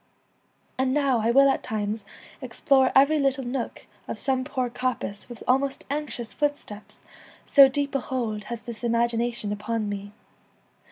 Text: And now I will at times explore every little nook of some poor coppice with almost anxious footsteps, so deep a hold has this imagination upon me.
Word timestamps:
And 0.79 0.95
now 0.95 1.19
I 1.19 1.29
will 1.29 1.47
at 1.47 1.61
times 1.61 2.05
explore 2.41 2.91
every 2.95 3.19
little 3.19 3.43
nook 3.45 3.85
of 4.07 4.17
some 4.17 4.43
poor 4.43 4.67
coppice 4.67 5.29
with 5.29 5.43
almost 5.47 5.83
anxious 5.91 6.33
footsteps, 6.33 7.03
so 7.45 7.67
deep 7.69 7.93
a 7.93 7.99
hold 7.99 8.45
has 8.45 8.61
this 8.61 8.83
imagination 8.83 9.51
upon 9.51 9.87
me. 9.89 10.11